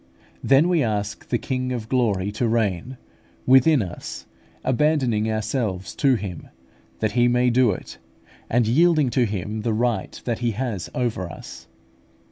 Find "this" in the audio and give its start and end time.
1.29-1.39